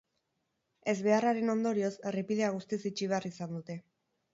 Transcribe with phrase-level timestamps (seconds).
[0.93, 3.83] Ezbeharraren ondorioz, errepidea guztiz itxi behar izan dute.